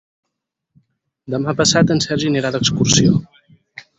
[1.33, 3.21] Demà passat en Sergi anirà d'excursió.